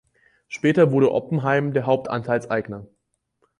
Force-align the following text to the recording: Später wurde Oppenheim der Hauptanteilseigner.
Später 0.47 0.91
wurde 0.91 1.11
Oppenheim 1.11 1.73
der 1.73 1.85
Hauptanteilseigner. 1.85 2.87